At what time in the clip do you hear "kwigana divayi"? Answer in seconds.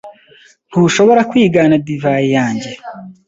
1.29-2.29